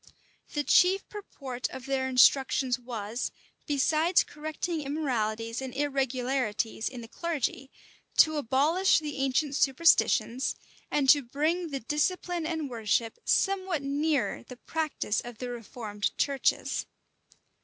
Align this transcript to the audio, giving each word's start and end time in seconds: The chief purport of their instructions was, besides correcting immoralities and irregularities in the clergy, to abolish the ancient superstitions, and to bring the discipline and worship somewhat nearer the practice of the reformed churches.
The 0.53 0.63
chief 0.63 1.07
purport 1.09 1.69
of 1.69 1.85
their 1.85 2.09
instructions 2.09 2.79
was, 2.79 3.29
besides 3.67 4.23
correcting 4.23 4.81
immoralities 4.81 5.61
and 5.61 5.75
irregularities 5.75 6.89
in 6.89 7.01
the 7.01 7.07
clergy, 7.07 7.69
to 8.17 8.37
abolish 8.37 8.97
the 8.97 9.17
ancient 9.17 9.55
superstitions, 9.55 10.55
and 10.89 11.07
to 11.09 11.21
bring 11.21 11.69
the 11.69 11.81
discipline 11.81 12.47
and 12.47 12.67
worship 12.67 13.19
somewhat 13.25 13.83
nearer 13.83 14.41
the 14.41 14.57
practice 14.57 15.21
of 15.21 15.37
the 15.37 15.49
reformed 15.51 16.17
churches. 16.17 16.87